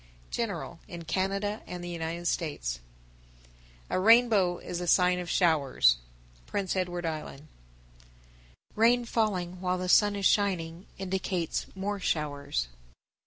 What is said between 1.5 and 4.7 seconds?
and the United States. 976. A rainbow